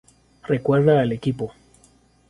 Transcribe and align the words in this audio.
Recuerda 0.47 0.99
al 1.01 1.11
equipo. 1.11 1.53